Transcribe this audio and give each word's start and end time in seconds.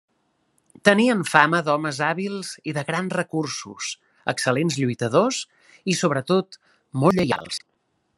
Tenien 0.87 1.19
fama 1.31 1.59
d'homes 1.67 1.99
hàbils 2.07 2.49
i 2.71 2.73
de 2.77 2.83
grans 2.87 3.13
recursos, 3.17 3.91
excel·lents 4.35 4.79
lluitadors 4.81 5.43
i, 5.61 5.99
sobretot, 6.01 6.59
molt 7.05 7.21
lleials. 7.21 7.63